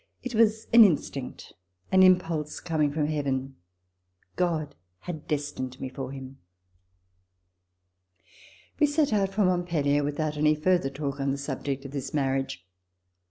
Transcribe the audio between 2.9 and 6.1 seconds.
from Heaven. God had destined me